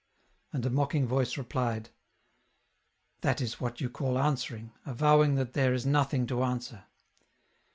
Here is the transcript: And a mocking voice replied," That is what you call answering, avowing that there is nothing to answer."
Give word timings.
And 0.51 0.65
a 0.65 0.71
mocking 0.71 1.05
voice 1.05 1.37
replied," 1.37 1.91
That 3.21 3.39
is 3.39 3.61
what 3.61 3.79
you 3.81 3.87
call 3.87 4.17
answering, 4.17 4.71
avowing 4.83 5.35
that 5.35 5.53
there 5.53 5.75
is 5.75 5.85
nothing 5.85 6.25
to 6.25 6.41
answer." 6.43 6.85